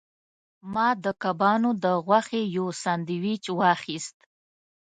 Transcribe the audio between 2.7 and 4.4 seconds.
سانډویچ واخیست.